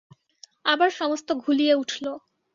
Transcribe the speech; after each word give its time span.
আবার 0.65 0.89
সমস্ত 0.91 1.27
ঘুলিয়ে 1.43 1.73
উঠল। 1.75 2.05